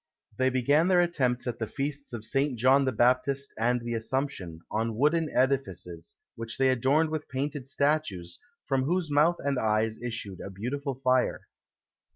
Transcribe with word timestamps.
They 0.37 0.49
began 0.49 0.87
their 0.87 1.01
attempts 1.01 1.45
at 1.45 1.59
the 1.59 1.67
feasts 1.67 2.11
of 2.11 2.25
Saint 2.25 2.57
John 2.57 2.85
the 2.85 2.91
Baptist 2.91 3.53
and 3.55 3.79
the 3.79 3.93
Assumption, 3.93 4.61
on 4.71 4.95
wooden 4.95 5.29
edifices, 5.31 6.15
which 6.35 6.57
they 6.57 6.69
adorned 6.69 7.11
with 7.11 7.29
painted 7.29 7.67
statues, 7.67 8.39
from 8.65 8.85
whose 8.85 9.11
mouth 9.11 9.37
and 9.45 9.59
eyes 9.59 10.01
issued 10.01 10.39
a 10.41 10.49
beautiful 10.49 10.95
fire. 10.95 11.41